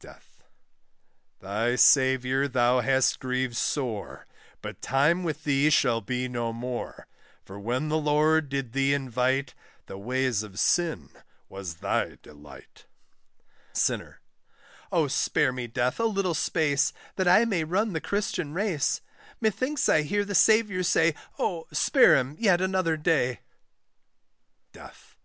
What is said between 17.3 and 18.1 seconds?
may run the